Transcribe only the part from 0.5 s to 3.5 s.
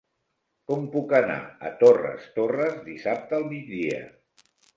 Com puc anar a Torres Torres dissabte al